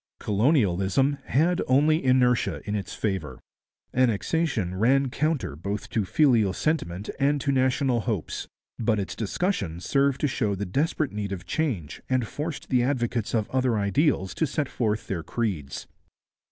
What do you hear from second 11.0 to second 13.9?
need of change and forced the advocates of other